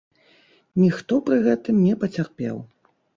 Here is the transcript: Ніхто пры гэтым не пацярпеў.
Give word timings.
Ніхто 0.83 1.19
пры 1.27 1.37
гэтым 1.47 1.75
не 1.85 1.93
пацярпеў. 2.05 2.57